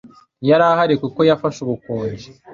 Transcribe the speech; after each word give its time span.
Ntiyari 0.39 0.65
ahari 0.71 0.95
kuko 1.01 1.19
yafashe 1.29 1.59
ubukonje. 1.61 2.27